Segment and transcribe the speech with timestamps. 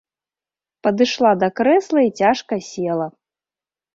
[0.85, 3.07] Падышла да крэсла і цяжка села.